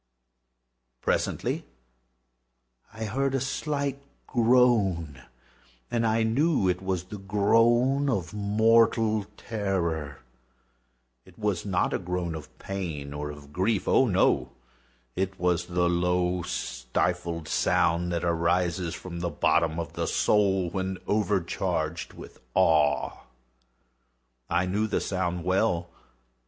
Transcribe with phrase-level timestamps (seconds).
[1.01, 1.63] Presently
[2.91, 5.21] I heard a slight groan,
[5.91, 10.21] and I knew it was the groan of mortal terror.
[11.23, 17.47] It was not a groan of pain or of grief—oh, no!—it was the low stifled
[17.47, 23.27] sound that arises from the bottom of the soul when overcharged with awe.
[24.49, 25.91] I knew the sound well.